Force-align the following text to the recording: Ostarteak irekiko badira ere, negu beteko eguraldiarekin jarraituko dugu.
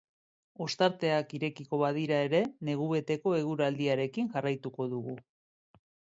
Ostarteak 0.65 1.35
irekiko 1.39 1.79
badira 1.81 2.21
ere, 2.29 2.39
negu 2.71 2.89
beteko 2.95 3.35
eguraldiarekin 3.43 4.33
jarraituko 4.35 4.91
dugu. 4.97 5.17